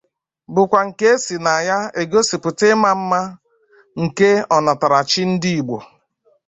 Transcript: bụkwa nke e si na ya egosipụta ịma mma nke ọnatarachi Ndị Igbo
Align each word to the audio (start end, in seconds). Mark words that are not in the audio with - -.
bụkwa 0.53 0.79
nke 0.87 1.05
e 1.15 1.21
si 1.23 1.35
na 1.45 1.53
ya 1.67 1.79
egosipụta 2.01 2.65
ịma 2.73 2.91
mma 2.99 3.19
nke 4.01 4.29
ọnatarachi 4.55 5.21
Ndị 5.31 5.49
Igbo 5.59 5.77